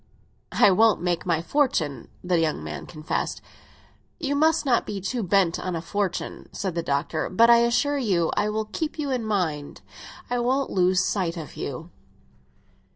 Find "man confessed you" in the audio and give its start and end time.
2.63-4.35